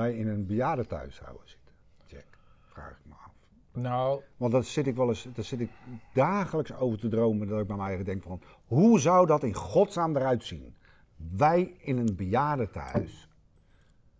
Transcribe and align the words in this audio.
Wij 0.00 0.14
in 0.14 0.28
een 0.28 0.46
bejaardentehuis 0.46 1.14
zouden 1.14 1.48
zitten. 1.48 1.74
Jack, 2.06 2.38
vraag 2.66 2.90
ik 2.90 3.04
me 3.04 3.14
af. 3.14 3.32
Nou, 3.72 4.22
Want 4.36 4.52
daar 4.52 4.64
zit 4.64 4.86
ik 4.86 4.96
wel 4.96 5.08
eens, 5.08 5.28
daar 5.34 5.44
zit 5.44 5.60
ik 5.60 5.70
dagelijks 6.14 6.72
over 6.72 6.98
te 6.98 7.08
dromen. 7.08 7.48
Dat 7.48 7.60
ik 7.60 7.66
bij 7.66 7.76
mij 7.76 7.86
eigen 7.86 8.04
denk 8.04 8.22
van, 8.22 8.42
hoe 8.64 9.00
zou 9.00 9.26
dat 9.26 9.42
in 9.42 9.54
godsnaam 9.54 10.16
eruit 10.16 10.44
zien? 10.44 10.76
Wij 11.16 11.74
in 11.78 11.98
een 11.98 12.16
bejaardentehuis 12.16 13.28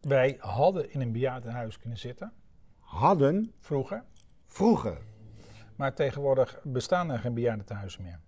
wij 0.00 0.36
hadden 0.40 0.92
in 0.92 1.00
een 1.00 1.12
bejaardenhuis 1.12 1.78
kunnen 1.78 1.98
zitten, 1.98 2.32
hadden 2.78 3.52
vroeger. 3.60 4.04
vroeger, 4.46 4.98
Maar 5.76 5.94
tegenwoordig 5.94 6.60
bestaan 6.62 7.10
er 7.10 7.18
geen 7.18 7.34
bejaardentehuizen 7.34 8.02
meer. 8.02 8.20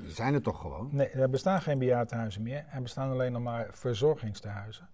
die 0.00 0.10
zijn 0.10 0.34
er 0.34 0.42
toch 0.42 0.60
gewoon. 0.60 0.88
Nee, 0.92 1.08
er 1.08 1.30
bestaan 1.30 1.60
geen 1.60 1.78
bejaardentehuizen 1.78 2.42
meer. 2.42 2.64
Er 2.70 2.82
bestaan 2.82 3.10
alleen 3.10 3.32
nog 3.32 3.42
maar 3.42 3.68
verzorgingstehuizen. 3.72 4.88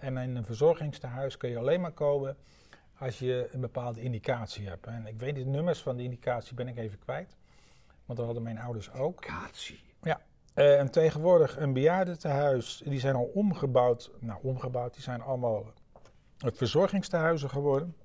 En 0.00 0.16
in 0.16 0.36
een 0.36 0.44
verzorgingstehuis 0.44 1.36
kun 1.36 1.50
je 1.50 1.58
alleen 1.58 1.80
maar 1.80 1.92
komen 1.92 2.36
als 2.98 3.18
je 3.18 3.48
een 3.52 3.60
bepaalde 3.60 4.00
indicatie 4.00 4.68
hebt. 4.68 4.86
En 4.86 5.06
ik 5.06 5.18
weet 5.18 5.34
de 5.34 5.44
nummers 5.44 5.82
van 5.82 5.96
de 5.96 6.02
indicatie 6.02 6.54
ben 6.54 6.68
ik 6.68 6.76
even 6.76 6.98
kwijt. 6.98 7.36
Want 8.04 8.18
dat 8.18 8.26
hadden 8.26 8.42
mijn 8.42 8.58
ouders 8.58 8.92
ook. 8.92 9.20
Katie. 9.20 9.80
Ja. 10.02 10.20
Eh, 10.54 10.78
en 10.78 10.90
tegenwoordig 10.90 11.58
een 11.58 11.72
bejaardentehuis, 11.72 12.82
die 12.84 13.00
zijn 13.00 13.14
al 13.14 13.30
omgebouwd. 13.34 14.10
Nou, 14.18 14.38
omgebouwd, 14.42 14.94
die 14.94 15.02
zijn 15.02 15.20
allemaal 15.20 15.72
verzorgingstehuizen 16.38 17.50
geworden. 17.50 17.96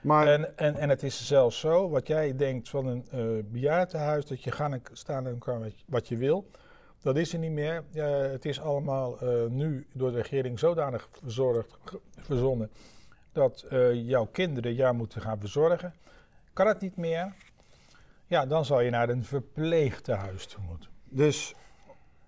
Maar 0.00 0.26
En, 0.26 0.58
en, 0.58 0.76
en 0.76 0.88
het 0.88 1.02
is 1.02 1.26
zelfs 1.26 1.60
zo, 1.60 1.88
wat 1.88 2.06
jij 2.06 2.36
denkt 2.36 2.68
van 2.68 2.86
een 2.86 3.06
eh 3.10 3.50
bejaardentehuis, 3.52 4.26
dat 4.26 4.42
je 4.42 4.50
gaan 4.50 4.82
staan 4.92 5.26
en 5.26 5.38
kan 5.38 5.72
wat 5.86 6.08
je 6.08 6.16
wil. 6.16 6.50
Dat 7.06 7.16
is 7.16 7.32
er 7.32 7.38
niet 7.38 7.50
meer. 7.50 7.84
Het 8.32 8.44
is 8.44 8.60
allemaal 8.60 9.20
eh, 9.20 9.46
nu 9.46 9.86
door 9.92 10.10
de 10.10 10.16
regering 10.16 10.58
zodanig 10.58 11.08
verzorgd, 11.22 11.78
verzonnen 12.18 12.70
dat 13.32 13.62
eh, 13.62 13.94
jouw 14.08 14.26
kinderen 14.26 14.74
jou 14.74 14.94
moeten 14.94 15.20
gaan 15.20 15.38
verzorgen. 15.40 15.94
Kan 16.52 16.66
het 16.66 16.80
niet 16.80 16.96
meer? 16.96 17.34
Ja, 18.26 18.46
dan 18.46 18.64
zal 18.64 18.80
je 18.80 18.90
naar 18.90 19.08
een 19.08 19.24
verpleegtehuis 19.24 20.46
toe 20.46 20.62
moeten. 20.68 20.90
dus 21.04 21.54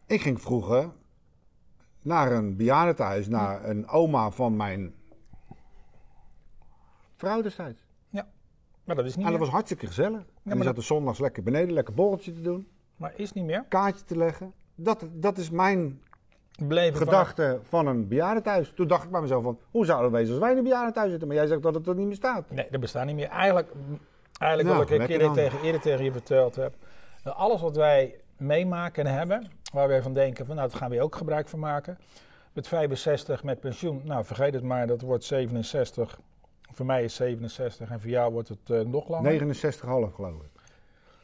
ik 0.07 0.21
ging 0.21 0.41
vroeger 0.41 0.91
naar 2.03 2.33
een 2.33 2.57
bejaardentehuis, 2.57 3.29
naar 3.29 3.65
een 3.69 3.89
oma 3.89 4.31
van 4.31 4.57
mijn 4.57 4.95
vrouw 7.17 7.43
destijds. 7.43 7.81
Maar 8.85 8.97
dat 8.97 9.07
is 9.07 9.17
niet 9.17 9.25
En 9.27 9.31
dat 9.31 9.41
meer. 9.41 9.41
was 9.41 9.49
hartstikke 9.57 9.87
gezellig. 9.87 10.21
en 10.21 10.25
maar 10.43 10.55
die 10.55 10.57
dat- 10.57 10.65
zaten 10.65 10.83
zondags 10.83 11.19
lekker 11.19 11.43
beneden, 11.43 11.73
lekker 11.73 11.95
borreltje 11.95 12.33
te 12.35 12.41
doen, 12.41 12.69
Maar 12.97 13.13
is 13.17 13.33
niet 13.33 13.45
meer. 13.45 13.65
kaartje 13.69 14.05
te 14.05 14.17
leggen. 14.17 14.53
Dat, 14.81 15.05
dat 15.13 15.39
is 15.39 15.51
mijn 15.51 16.01
Beleven 16.63 16.99
van- 16.99 17.07
gedachte 17.07 17.59
van 17.69 17.87
een 17.87 18.09
bejaardentehuis. 18.09 18.73
Toen 18.77 18.87
dacht 18.89 19.05
ik 19.05 19.11
bij 19.11 19.21
mezelf 19.21 19.43
van, 19.43 19.59
hoe 19.71 19.85
zou 19.85 20.03
het 20.03 20.13
wezen 20.13 20.31
als 20.31 20.41
wij 20.41 20.51
in 20.51 20.57
een 20.57 20.63
bejaardentehuis 20.63 21.11
zitten? 21.11 21.29
Maar 21.29 21.37
jij 21.37 21.47
zegt 21.47 21.63
dat 21.63 21.75
het 21.75 21.87
er 21.87 21.95
niet 21.95 22.07
meer 22.07 22.15
staat. 22.17 22.51
Nee, 22.51 22.67
dat 22.71 22.81
bestaat 22.81 23.07
niet 23.07 23.15
meer. 23.15 23.29
Eigenlijk, 23.29 23.69
eigenlijk 24.39 24.69
Nou, 24.69 24.81
wat 24.81 24.91
ik 24.91 24.93
een 24.93 24.99
lekker 24.99 25.17
keer 25.17 25.27
dan. 25.27 25.35
tegen, 25.35 25.61
eerder 25.67 25.81
tegen 25.81 26.05
je 26.05 26.13
verteld 26.13 26.57
heb. 26.57 26.75
Alles 27.25 27.61
wat 27.61 27.77
wij 27.77 28.15
meemaken 28.37 29.07
en 29.07 29.15
hebben, 29.15 29.47
waar 29.73 29.89
wij 29.89 30.03
van 30.03 30.15
denken 30.15 30.47
van 30.47 30.57
nou, 30.57 30.69
daar 30.69 30.79
gaan 30.79 30.91
we 30.91 31.03
ook 31.03 31.17
gebruik 31.17 31.49
van 31.49 31.59
maken. 31.59 31.99
Met 32.53 32.69
65 32.69 33.43
met 33.45 33.61
pensioen, 33.61 34.01
nou 34.05 34.25
vergeet 34.25 34.55
het 34.55 34.63
maar, 34.63 34.87
dat 34.87 35.01
wordt 35.01 35.25
67. 35.25 36.19
Voor 36.73 36.87
mij 36.87 37.05
is 37.05 37.15
67 37.15 37.91
en 37.91 38.01
voor 38.01 38.11
jou 38.11 38.33
wordt 38.33 38.49
het 38.49 38.71
eh, 38.71 38.81
nog 38.81 39.09
langer. 39.09 39.41
69,5 39.41 40.15
geloof 40.15 40.43
ik. 40.43 40.51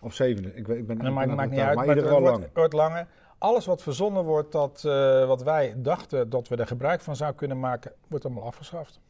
Of 0.00 0.14
7. 0.14 0.44
Ik, 0.44 0.54
ik 0.56 0.64
ben, 0.66 0.78
En 0.78 0.96
dat 0.96 1.06
ik 1.06 1.12
maakt, 1.12 1.34
maakt 1.34 1.50
niet 1.50 1.60
uit, 1.60 1.76
Maar 1.76 1.86
maar 1.86 1.96
het 1.96 2.08
wordt, 2.10 2.48
wordt 2.54 2.72
langer. 2.72 3.06
Alles 3.44 3.66
wat 3.66 3.82
verzonnen 3.82 4.24
wordt, 4.24 4.52
dat, 4.52 4.84
eh, 4.84 5.26
wat 5.26 5.42
wij 5.42 5.74
dachten 5.76 6.30
dat 6.30 6.48
we 6.48 6.56
er 6.56 6.66
gebruik 6.66 7.00
van 7.00 7.16
zouden 7.16 7.38
kunnen 7.38 7.60
maken, 7.60 7.92
wordt 8.08 8.24
allemaal 8.24 8.44
afgeschaft. 8.44 9.00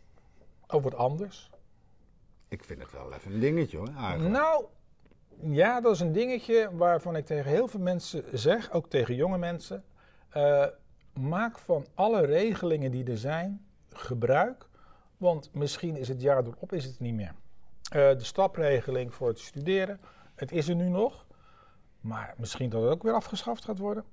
Of 0.67 0.83
wordt 0.83 0.97
anders. 0.97 1.51
Ik 2.49 2.65
vind 2.65 2.81
het 2.81 2.93
wel 2.93 3.13
even 3.13 3.33
een 3.33 3.41
dingetje 3.41 3.77
hoor. 3.77 3.89
eigenlijk. 3.99 4.33
Nou, 4.33 4.65
ja, 5.41 5.81
dat 5.81 5.93
is 5.93 6.01
een 6.01 6.13
dingetje 6.13 6.71
waarvan 6.73 7.17
ik 7.17 7.27
tegen 7.27 7.51
heel 7.51 7.69
veel 7.69 7.81
mensen 7.81 8.25
zeg, 8.33 8.73
ook 8.73 8.89
tegen 8.89 9.15
jonge 9.15 9.39
mensen. 9.39 9.85
eh, 10.31 10.67
maak 11.13 11.59
van 11.59 11.87
alle 11.95 12.25
regelingen 12.25 12.91
die 12.91 13.05
er 13.05 13.19
zijn 13.19 13.67
gebruik, 13.89 14.69
want 15.17 15.51
misschien 15.55 15.97
is 15.97 16.09
het 16.09 16.21
jaar 16.21 16.45
erop 16.47 16.73
is 16.73 16.85
het 16.85 17.01
niet 17.01 17.15
meer. 17.15 17.35
Eh, 17.83 18.19
de 18.19 18.25
stapregeling 18.25 19.15
voor 19.15 19.29
het 19.29 19.39
studeren, 19.39 20.01
het 20.35 20.53
is 20.53 20.69
er 20.69 20.75
nu 20.75 20.89
nog, 20.89 21.27
maar 22.01 22.35
misschien 22.37 22.71
dat 22.71 22.83
het 22.83 22.91
ook 22.91 23.03
weer 23.03 23.15
afgeschaft 23.15 23.65
gaat 23.65 23.79
worden. 23.79 24.05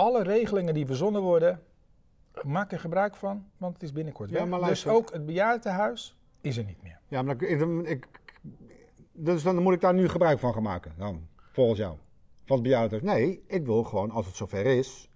Alle 0.00 0.22
regelingen 0.22 0.74
die 0.74 0.86
verzonnen 0.86 1.22
worden, 1.22 1.62
maak 2.42 2.72
er 2.72 2.80
gebruik 2.80 3.16
van, 3.16 3.44
want 3.56 3.74
het 3.74 3.82
is 3.82 3.92
binnenkort 3.92 4.30
Ja, 4.30 4.44
maar 4.44 4.60
dus 4.60 4.86
ook 4.86 5.12
het 5.12 5.26
bejaardentehuis 5.26 6.18
is 6.40 6.56
er 6.56 6.64
niet 6.64 6.82
meer. 6.82 6.98
Ja, 7.08 7.22
maar 7.22 7.38
dan, 7.38 7.86
ik, 7.86 7.88
ik, 7.88 8.06
dus 9.12 9.42
dan 9.42 9.62
moet 9.62 9.74
ik 9.74 9.80
daar 9.80 9.94
nu 9.94 10.08
gebruik 10.08 10.38
van 10.38 10.52
gaan 10.52 10.62
maken. 10.62 10.92
Dan, 10.98 11.26
volgens 11.52 11.78
jou. 11.78 11.96
Van 12.44 12.56
het 12.56 12.62
bejaardentehuis. 12.62 13.18
Nee, 13.18 13.42
ik 13.46 13.66
wil 13.66 13.82
gewoon, 13.82 14.10
als 14.10 14.26
het 14.26 14.36
zover 14.36 14.66
is, 14.66 15.10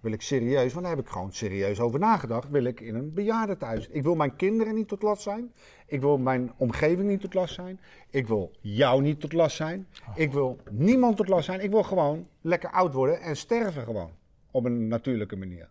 wil 0.00 0.12
ik 0.12 0.22
serieus, 0.22 0.72
want 0.72 0.86
daar 0.86 0.96
heb 0.96 1.04
ik 1.04 1.10
gewoon 1.10 1.32
serieus 1.32 1.80
over 1.80 1.98
nagedacht, 1.98 2.50
wil 2.50 2.64
ik 2.64 2.80
in 2.80 2.94
een 2.94 3.14
bejaardentehuis. 3.14 3.88
Ik 3.88 4.02
wil 4.02 4.14
mijn 4.14 4.36
kinderen 4.36 4.74
niet 4.74 4.88
tot 4.88 5.02
last 5.02 5.22
zijn. 5.22 5.52
Ik 5.86 6.00
wil 6.00 6.18
mijn 6.18 6.52
omgeving 6.56 7.08
niet 7.08 7.20
tot 7.20 7.34
last 7.34 7.54
zijn. 7.54 7.80
Ik 8.10 8.26
wil 8.26 8.50
jou 8.60 9.02
niet 9.02 9.20
tot 9.20 9.32
last 9.32 9.56
zijn. 9.56 9.88
Ik 10.14 10.32
wil 10.32 10.58
niemand 10.70 11.16
tot 11.16 11.28
last 11.28 11.44
zijn. 11.44 11.60
Ik 11.60 11.70
wil 11.70 11.82
gewoon 11.82 12.28
lekker 12.40 12.70
oud 12.70 12.94
worden 12.94 13.20
en 13.20 13.36
sterven 13.36 13.82
gewoon. 13.82 14.10
Op 14.56 14.64
een 14.64 14.88
natuurlijke 14.88 15.36
manier. 15.36 15.68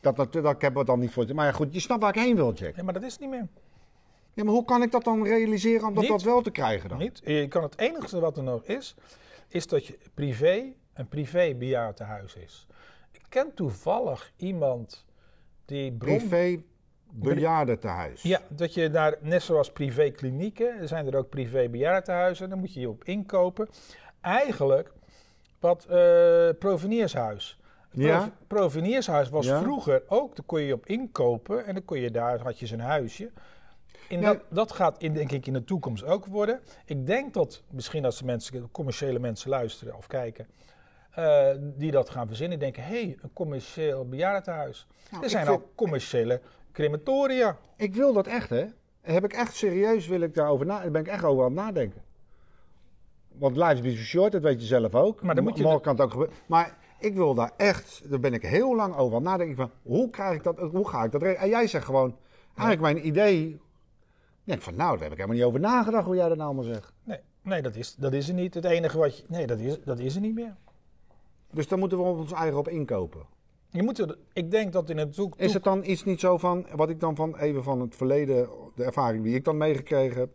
Dat, 0.00 0.16
dat, 0.16 0.32
dat, 0.32 0.54
ik 0.54 0.60
heb 0.60 0.74
het 0.74 0.86
dan 0.86 0.98
niet 0.98 1.10
voor. 1.10 1.34
Maar 1.34 1.46
ja, 1.46 1.52
goed, 1.52 1.74
je 1.74 1.80
snapt 1.80 2.00
waar 2.00 2.16
ik 2.16 2.22
heen 2.22 2.36
wil, 2.36 2.52
Jack. 2.52 2.76
Nee, 2.76 2.84
maar 2.84 2.94
dat 2.94 3.02
is 3.02 3.18
niet 3.18 3.30
meer. 3.30 3.48
Ja, 4.34 4.44
maar 4.44 4.52
hoe 4.52 4.64
kan 4.64 4.82
ik 4.82 4.90
dat 4.90 5.04
dan 5.04 5.24
realiseren 5.24 5.86
om 5.86 5.94
dat, 5.94 6.02
Niet. 6.02 6.12
dat 6.12 6.22
wel 6.22 6.42
te 6.42 6.50
krijgen 6.50 6.88
dan? 6.88 6.98
Niet. 6.98 7.20
Je 7.24 7.48
kan 7.48 7.62
het 7.62 7.78
enige 7.78 8.20
wat 8.20 8.36
er 8.36 8.42
nog 8.42 8.64
is, 8.64 8.94
is 9.48 9.66
dat 9.66 9.86
je 9.86 9.98
privé 10.14 10.64
een 10.94 11.08
privé 11.08 11.54
bejaardentehuis 11.54 12.34
is. 12.34 12.66
Ik 13.10 13.22
ken 13.28 13.54
toevallig 13.54 14.32
iemand 14.36 15.04
die 15.64 15.92
bron... 15.92 16.16
Privé 16.16 16.62
bejaardentehuis. 17.12 18.22
Ja, 18.22 18.40
dat 18.48 18.74
je 18.74 18.90
daar, 18.90 19.16
net 19.20 19.42
zoals 19.42 19.72
privéklinieken, 19.72 20.78
er 20.78 20.88
zijn 20.88 21.06
er 21.06 21.16
ook 21.16 21.28
privé 21.28 21.68
bejaardentehuizen, 21.68 22.48
daar 22.48 22.58
moet 22.58 22.74
je 22.74 22.80
je 22.80 22.88
op 22.88 23.04
inkopen. 23.04 23.68
Eigenlijk 24.20 24.92
wat 25.60 25.84
eh 25.84 26.48
proveniershuis. 26.58 27.59
Het 27.90 28.02
Ja? 28.02 28.18
prov- 28.18 28.30
proveniershuis 28.46 29.28
was 29.28 29.46
Ja? 29.46 29.60
vroeger 29.60 30.02
ook, 30.06 30.36
daar 30.36 30.44
kon 30.46 30.60
je 30.60 30.72
op 30.74 30.86
inkopen 30.86 31.66
en 31.66 31.74
dan 31.74 31.84
kon 31.84 31.98
je 32.00 32.10
daar, 32.10 32.40
had 32.40 32.58
je 32.58 32.66
zijn 32.66 32.80
huisje. 32.80 33.30
In 34.08 34.20
Ja. 34.20 34.32
dat, 34.32 34.42
dat 34.48 34.72
gaat 34.72 34.98
in, 35.02 35.12
denk 35.12 35.32
ik 35.32 35.46
in 35.46 35.52
de 35.52 35.64
toekomst 35.64 36.04
ook 36.04 36.26
worden. 36.26 36.60
Ik 36.84 37.06
denk 37.06 37.34
dat 37.34 37.62
misschien 37.70 38.04
als 38.04 38.18
de 38.18 38.24
mensen, 38.24 38.70
commerciële 38.70 39.18
mensen 39.18 39.50
luisteren 39.50 39.96
of 39.96 40.06
kijken, 40.06 40.46
eh, 41.10 41.48
die 41.60 41.90
dat 41.90 42.10
gaan 42.10 42.26
verzinnen, 42.26 42.58
denken: 42.58 42.82
hé, 42.82 43.02
hey, 43.04 43.16
een 43.22 43.32
commercieel 43.32 44.08
bejaardentehuis. 44.08 44.86
Nou, 45.10 45.22
er 45.24 45.30
zijn 45.30 45.46
vind- 45.46 45.58
al 45.58 45.70
commerciële 45.74 46.40
crematoria. 46.72 47.56
Ik 47.76 47.94
wil 47.94 48.12
dat 48.12 48.26
echt, 48.26 48.50
hè? 48.50 48.64
Heb 49.00 49.24
ik 49.24 49.32
echt 49.32 49.54
serieus, 49.54 50.06
wil 50.06 50.20
ik 50.20 50.34
daarover 50.34 50.66
na, 50.66 50.80
daar 50.80 50.90
ben 50.90 51.00
ik 51.00 51.08
echt 51.08 51.24
over 51.24 51.44
aan 51.44 51.56
het 51.56 51.64
nadenken. 51.64 52.02
Want 53.28 53.56
life 53.56 53.82
is 53.88 53.98
short, 54.06 54.32
dat 54.32 54.42
weet 54.42 54.60
je 54.60 54.66
zelf 54.66 54.94
ook. 54.94 55.22
Maar 55.22 55.34
dan 55.34 55.44
moet 55.44 55.56
je 55.56 55.62
Morgen 55.62 55.78
de- 55.80 55.84
kan 55.86 55.94
het 55.96 56.04
ook 56.04 56.10
gebeuren. 56.10 56.36
Maar 56.46 56.76
ik 57.00 57.14
wil 57.14 57.34
daar 57.34 57.52
echt, 57.56 58.10
daar 58.10 58.20
ben 58.20 58.34
ik 58.34 58.42
heel 58.42 58.76
lang 58.76 58.96
over 58.96 59.16
aan 59.16 59.22
nadenken 59.22 59.56
van, 59.56 59.70
hoe 59.82 60.10
krijg 60.10 60.36
ik 60.36 60.42
dat, 60.42 60.58
hoe 60.58 60.88
ga 60.88 61.04
ik 61.04 61.12
dat 61.12 61.22
regelen? 61.22 61.42
En 61.42 61.48
jij 61.48 61.66
zegt 61.66 61.84
gewoon, 61.84 62.16
eigenlijk 62.56 62.80
mijn 62.80 63.06
idee, 63.06 63.48
ik 63.48 63.60
denk 64.44 64.62
van, 64.62 64.74
nou, 64.74 64.92
daar 64.92 65.02
heb 65.02 65.12
ik 65.12 65.16
helemaal 65.16 65.36
niet 65.36 65.46
over 65.46 65.60
nagedacht 65.60 66.06
hoe 66.06 66.16
jij 66.16 66.28
dat 66.28 66.36
nou 66.36 66.54
allemaal 66.54 66.74
zegt. 66.74 66.92
Nee, 67.04 67.18
nee 67.42 67.62
dat, 67.62 67.76
is, 67.76 67.94
dat 67.94 68.12
is 68.12 68.28
er 68.28 68.34
niet. 68.34 68.54
Het 68.54 68.64
enige 68.64 68.98
wat 68.98 69.18
je. 69.18 69.24
Nee, 69.28 69.46
dat 69.46 69.58
is, 69.58 69.80
dat 69.84 69.98
is 69.98 70.14
er 70.14 70.20
niet 70.20 70.34
meer. 70.34 70.56
Dus 71.50 71.68
daar 71.68 71.78
moeten 71.78 71.98
we 71.98 72.04
ons 72.04 72.32
eigen 72.32 72.58
op 72.58 72.68
inkopen. 72.68 73.26
Je 73.70 73.82
moet 73.82 73.98
er, 73.98 74.18
ik 74.32 74.50
denk 74.50 74.72
dat 74.72 74.90
in 74.90 74.98
het 74.98 75.14
zoek. 75.14 75.34
Is 75.36 75.54
het 75.54 75.64
dan 75.64 75.84
iets 75.84 76.04
niet 76.04 76.20
zo 76.20 76.38
van, 76.38 76.66
wat 76.74 76.90
ik 76.90 77.00
dan 77.00 77.16
van 77.16 77.36
even 77.36 77.62
van 77.62 77.80
het 77.80 77.96
verleden, 77.96 78.48
de 78.74 78.84
ervaring 78.84 79.24
die 79.24 79.34
ik 79.34 79.44
dan 79.44 79.56
meegekregen 79.56 80.20
heb. 80.20 80.30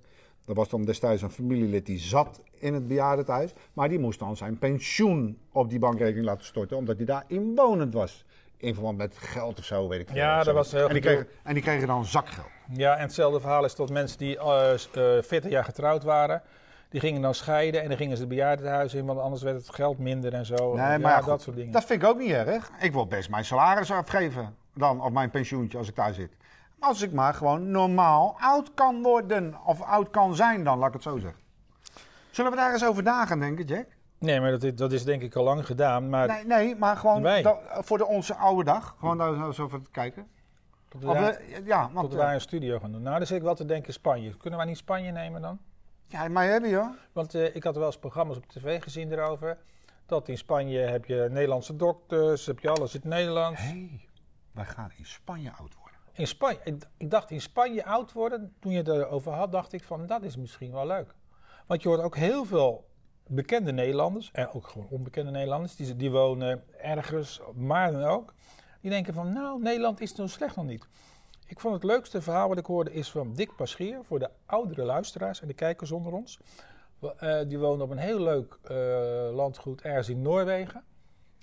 Dat 0.45 0.56
was 0.56 0.69
dan 0.69 0.86
destijds 0.86 1.22
een 1.22 1.30
familielid 1.30 1.86
die 1.86 2.00
zat 2.00 2.44
in 2.66 2.74
het 2.74 2.88
bejaardentehuis. 2.88 3.52
Maar 3.74 3.90
die 3.90 4.00
moest 4.00 4.20
dan 4.20 4.38
zijn 4.38 4.58
pensioen 4.58 5.38
op 5.52 5.70
die 5.70 5.80
bankrekening 5.80 6.26
laten 6.26 6.46
storten, 6.46 6.78
omdat 6.78 6.96
hij 6.98 7.06
daar 7.06 7.24
inwonend 7.28 7.94
was. 7.94 8.26
In 8.58 8.74
verband 8.74 8.98
met 8.98 9.18
geld 9.18 9.60
of 9.60 9.66
zo, 9.66 9.88
weet 9.88 10.00
ik 10.00 10.08
veel. 10.08 10.18
Ja, 10.18 10.44
dat 10.44 10.54
was 10.54 10.72
heel 10.72 10.88
en 10.88 10.94
die, 10.94 11.02
kregen, 11.02 11.28
en 11.44 11.54
die 11.54 11.64
kregen 11.64 11.88
dan 11.88 12.06
zakgeld. 12.06 12.48
Ja, 12.74 12.96
en 12.96 13.02
hetzelfde 13.02 13.40
verhaal 13.40 13.66
is 13.66 13.74
tot 13.74 13.90
mensen 13.92 14.18
die 14.18 14.38
eh, 14.38 14.78
s- 14.78 14.90
eh, 14.94 15.04
40 15.22 15.50
jaar 15.52 15.64
getrouwd 15.64 16.04
waren. 16.04 16.42
Die 16.90 17.00
gingen 17.00 17.22
dan 17.22 17.34
scheiden 17.34 17.82
en 17.82 17.88
dan 17.88 17.98
gingen 17.98 18.16
ze 18.16 18.20
het 18.22 18.30
bejaardenhuis 18.30 18.94
in, 18.94 19.06
want 19.06 19.20
anders 19.20 19.42
werd 19.44 19.58
het 19.58 19.76
geld 19.76 19.98
minder 20.00 20.34
en 20.34 20.46
zo. 20.46 20.56
Nee, 20.76 20.86
ja, 20.92 20.98
maar 20.98 21.12
ja, 21.12 21.18
goed, 21.18 21.28
dat 21.28 21.42
soort 21.42 21.56
dingen. 21.56 21.72
Dat 21.72 21.86
vind 21.86 22.02
ik 22.02 22.08
ook 22.08 22.18
niet 22.18 22.32
erg. 22.32 22.72
Ik 22.80 22.92
wil 22.94 23.08
best 23.08 23.30
mijn 23.30 23.46
salaris 23.46 23.92
afgeven 23.92 24.56
dan, 24.74 25.02
of 25.02 25.12
mijn 25.12 25.30
pensioentje 25.30 25.78
als 25.78 25.88
ik 25.90 25.96
daar 25.96 26.14
zit. 26.14 26.32
Als 26.80 27.02
ik 27.02 27.12
maar 27.12 27.34
gewoon 27.34 27.72
normaal 27.72 28.36
oud 28.40 28.74
kan 28.74 29.02
worden, 29.02 29.56
of 29.66 29.82
oud 29.82 30.10
kan 30.10 30.36
zijn 30.36 30.64
dan, 30.64 30.78
laat 30.78 30.88
ik 30.88 30.94
het 30.94 31.04
zo 31.04 31.18
zeggen. 31.18 31.40
Zullen 32.36 32.52
we 32.52 32.58
daar 32.58 32.72
eens 32.74 32.86
over 32.86 33.04
na 33.04 33.26
gaan 33.26 33.40
denken, 33.40 33.66
Jack? 33.66 33.86
Nee, 34.18 34.40
maar 34.42 34.52
dat 34.52 34.64
is, 34.64 34.76
dat 34.76 34.92
is 34.92 35.04
denk 35.04 35.22
ik 35.22 35.36
al 35.36 35.44
lang 35.44 35.66
gedaan. 35.66 36.10
Maar 36.10 36.28
Nee, 36.28 36.46
nee 36.46 36.76
maar 36.76 36.98
gewoon 36.98 37.24
dat- 37.24 37.60
voor 37.64 37.98
de, 37.98 38.06
onze 38.06 38.36
oude 38.36 38.64
dag. 38.64 38.96
Gewoon 39.00 39.18
daar 39.18 39.54
zo 39.54 39.64
over 39.64 39.82
te 39.82 39.92
kijken. 39.92 40.28
Tot 40.88 41.02
we, 41.02 41.14
daar, 41.14 41.34
eh, 41.34 41.66
ja, 41.66 41.90
want, 41.94 42.10
tot 42.10 42.20
wij 42.20 42.34
een 42.34 42.42
studio 42.42 42.80
gaan 42.80 42.92
doen. 42.92 43.02
Nou, 43.02 43.18
dan 43.18 43.28
zit 43.28 43.38
ik 43.38 43.44
wel 43.44 43.56
te 43.56 43.66
denken 43.66 43.94
Spanje. 43.94 44.38
Kunnen 44.38 44.60
wij 44.60 44.68
niet 44.68 44.78
Spanje 44.78 45.12
nemen 45.12 45.42
dan? 45.42 45.60
ja, 46.08 46.28
maar 46.28 46.46
hebben 46.46 46.76
hoor. 46.76 46.96
Want 47.14 47.36
eh, 47.36 47.56
ik 47.56 47.64
had 47.64 47.76
wel 47.76 47.86
eens 47.86 47.98
programma's 47.98 48.38
op 48.38 48.48
tv 48.48 48.84
gezien 48.84 49.12
erover. 49.12 49.58
Dat 50.06 50.28
in 50.28 50.38
Spanje 50.38 50.80
heb 50.80 51.06
je 51.06 51.28
Nederlandse 51.31 51.76
dokters, 51.76 52.46
heb 52.46 52.60
je 52.60 52.70
alles 52.70 52.94
in 52.94 53.00
het 53.00 53.10
Nederlands. 53.10 53.62
hey, 53.62 54.08
wij 54.52 54.66
gaan 54.66 54.92
in 54.98 55.06
Spanje 55.06 55.52
oud 55.52 55.76
worden. 55.76 56.00
In 56.14 56.28
Spanje, 56.28 56.60
ik, 56.64 56.84
ik 56.98 57.10
dacht 57.10 57.31
in 57.31 57.42
Spanje 57.42 57.86
oud 57.86 58.12
worden, 58.12 58.54
toen 58.60 58.72
je 58.72 58.78
het 58.78 58.88
erover 58.88 59.31
had, 59.31 59.52
dacht 59.52 59.74
ik 59.74 59.84
van 59.84 60.06
dat 60.06 60.24
is 60.24 60.38
misschien 60.38 60.72
wel 60.72 60.88
leuk. 60.88 61.14
Want 61.66 61.82
je 61.82 61.88
hoort 61.88 62.02
ook 62.02 62.16
heel 62.16 62.46
veel 62.46 62.86
bekende 63.28 63.72
Nederlanders, 63.72 64.32
en 64.32 64.50
ook 64.50 64.68
gewoon 64.68 64.88
onbekende 64.90 65.32
Nederlanders, 65.32 65.76
die, 65.76 65.96
die 65.96 66.12
wonen 66.12 66.64
ergens, 66.78 67.42
maar 67.54 67.92
dan 67.92 68.04
ook. 68.04 68.34
Die 68.82 68.92
denken 68.92 69.14
van 69.14 69.34
nou, 69.34 69.62
Nederland 69.62 70.02
is 70.02 70.16
zo 70.16 70.28
slecht 70.28 70.56
nog 70.56 70.66
niet. 70.66 70.88
Ik 71.48 71.60
vond 71.60 71.74
het 71.74 71.84
leukste 71.84 72.22
verhaal 72.22 72.48
wat 72.48 72.58
ik 72.58 72.66
hoorde 72.66 72.94
is 72.94 73.12
van 73.12 73.34
Dick 73.34 73.56
Paschier, 73.56 74.00
voor 74.04 74.20
de 74.20 74.30
oudere 74.46 74.84
luisteraars 74.84 75.42
en 75.42 75.48
de 75.48 75.54
kijkers 75.54 75.92
onder 75.92 76.14
ons. 76.14 76.40
Eh, 77.18 77.40
die 77.48 77.60
wonen 77.60 77.86
op 77.86 77.92
een 77.92 77.98
heel 77.98 78.20
leuk 78.20 78.58
eh, 78.64 78.76
landgoed 79.32 79.82
ergens 79.82 80.10
in 80.10 80.22
Noorwegen. 80.22 80.84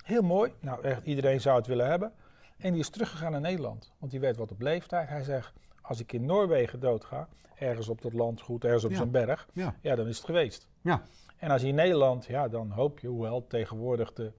Heel 0.03 0.21
mooi, 0.21 0.53
nou 0.59 0.83
echt 0.83 1.05
iedereen 1.05 1.41
zou 1.41 1.57
het 1.57 1.67
willen 1.67 1.87
hebben. 1.87 2.13
En 2.57 2.71
die 2.71 2.81
is 2.81 2.89
teruggegaan 2.89 3.31
naar 3.31 3.41
Nederland, 3.41 3.93
want 3.99 4.11
die 4.11 4.19
weet 4.19 4.37
wat 4.37 4.51
op 4.51 4.61
leeftijd. 4.61 5.09
Hij 5.09 5.23
zegt, 5.23 5.53
als 5.83 5.99
ik 5.99 6.13
in 6.13 6.25
Noorwegen 6.25 6.79
doodga, 6.79 7.27
ergens 7.55 7.87
op 7.89 8.01
dat 8.01 8.13
landgoed, 8.13 8.63
ergens 8.63 8.83
op 8.83 8.91
Ja. 8.91 8.97
zo'n 8.97 9.11
berg, 9.11 9.47
Ja. 9.53 9.75
ja, 9.81 9.95
dan 9.95 10.07
is 10.07 10.17
het 10.17 10.25
geweest. 10.25 10.67
Ja. 10.81 11.01
En 11.37 11.49
als 11.51 11.61
je 11.61 11.67
in 11.67 11.75
Nederland, 11.75 12.25
ja, 12.25 12.47
dan 12.47 12.71
hoop 12.71 12.99
je, 12.99 13.07
hoewel 13.07 13.47
tegenwoordig 13.47 14.13
de, 14.13 14.31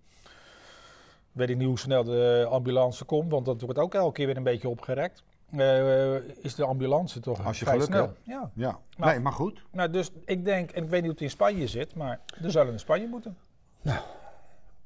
weet 1.33 1.49
ik 1.51 1.57
niet 1.57 1.67
hoe 1.67 1.79
snel 1.79 2.05
de 2.05 2.47
ambulance 2.51 3.05
komt, 3.05 3.31
want 3.31 3.47
dat 3.47 3.61
wordt 3.61 3.79
ook 3.79 3.95
elke 3.95 4.13
keer 4.13 4.27
weer 4.27 4.37
een 4.37 4.43
beetje 4.43 4.69
opgerekt. 4.69 5.23
eh, 5.51 6.15
is 6.45 6.55
de 6.55 6.65
ambulance 6.65 7.21
toch 7.21 7.47
Als 7.47 7.59
je 7.59 7.65
vrij 7.65 7.81
snel. 7.81 8.03
hebt. 8.07 8.19
Ja. 8.23 8.51
Ja. 8.55 8.79
Maar- 8.97 9.09
nee, 9.13 9.21
maar 9.21 9.33
goed. 9.33 9.63
Nou, 9.71 9.91
dus 9.91 10.11
ik 10.25 10.45
denk, 10.45 10.71
en 10.71 10.83
ik 10.85 10.89
weet 10.89 10.93
niet 11.03 11.03
hoe 11.03 11.11
het 11.11 11.21
in 11.21 11.31
Spanje 11.31 11.67
zit, 11.67 11.95
maar 11.95 12.21
er 12.43 12.51
zouden 12.51 12.73
in 12.75 12.81
Spanje 12.81 13.07
moeten. 13.07 13.37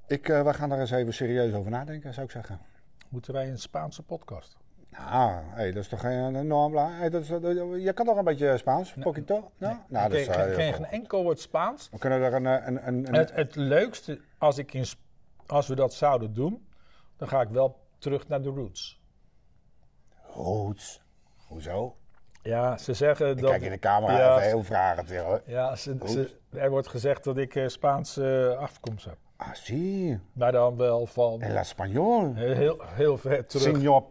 Ik, 0.06 0.28
eh, 0.28 0.42
wij 0.42 0.54
gaan 0.54 0.68
daar 0.68 0.80
eens 0.80 0.90
even 0.90 1.14
serieus 1.14 1.54
over 1.54 1.70
nadenken, 1.70 2.14
zou 2.14 2.26
ik 2.26 2.32
zeggen. 2.32 2.60
Moeten 3.08 3.32
wij 3.32 3.48
een 3.48 3.58
Spaanse 3.58 4.02
podcast? 4.02 4.56
Nou, 4.98 5.32
hey, 5.48 5.72
dat 5.72 5.82
is 5.82 5.88
toch 5.88 6.00
geen 6.00 6.36
enorm. 6.36 6.76
Hey, 6.76 7.10
dat 7.10 7.22
is, 7.22 7.28
dat- 7.28 7.42
je 7.82 7.92
kan 7.94 8.06
toch 8.06 8.16
een 8.16 8.24
beetje 8.24 8.56
Spaans? 8.58 8.94
Poquito? 9.00 9.50
Nou, 9.58 9.76
nou, 9.88 10.04
ik 10.06 10.10
dat 10.10 10.20
is, 10.20 10.26
ken, 10.26 10.50
eh, 10.50 10.56
ken 10.56 10.74
geen 10.74 10.84
enkel 10.86 11.22
woord 11.22 11.40
Spaans. 11.40 11.88
We 11.90 11.98
kunnen 11.98 12.34
een, 12.34 12.46
eh, 12.46 12.66
een, 12.66 12.86
een, 12.86 13.06
een, 13.08 13.14
Het, 13.14 13.32
het 13.34 13.54
leukste, 13.56 14.20
als, 14.38 14.58
ik 14.58 14.72
in, 14.74 14.84
als 15.46 15.66
we 15.68 15.74
dat 15.74 15.92
zouden 15.94 16.34
doen, 16.34 16.68
dan 17.16 17.28
ga 17.28 17.40
ik 17.40 17.48
wel 17.48 17.78
terug 17.98 18.28
naar 18.28 18.42
de 18.42 18.48
roots. 18.48 19.00
Roots. 20.34 21.02
Hoezo? 21.48 21.96
Ja, 22.42 22.76
ze 22.78 22.94
zeggen 22.94 23.28
Ik 23.30 23.40
dat... 23.40 23.50
kijk 23.50 23.62
in 23.62 23.70
de 23.70 23.78
camera 23.78 24.18
Ja. 24.18 24.36
even 24.36 24.48
heel 24.48 24.62
vragend 24.62 25.08
weer 25.08 25.22
hoor. 25.22 25.42
Ja, 25.46 25.76
ze, 25.76 25.96
ze- 26.06 26.36
er 26.50 26.70
wordt 26.70 26.88
gezegd 26.88 27.24
dat 27.24 27.36
ik 27.36 27.54
eh, 27.54 27.66
Spaanse 27.68 28.56
afkomst 28.60 29.04
heb. 29.04 29.16
Ah, 29.36 29.52
sí. 29.54 30.18
Maar 30.32 30.52
dan 30.52 30.76
wel 30.76 31.06
van 31.06 31.40
El 31.40 31.64
español. 31.64 32.34
heel, 32.34 32.80
heel 32.84 33.18
ver 33.18 33.46
terug. 33.46 33.62
Signor 33.64 34.04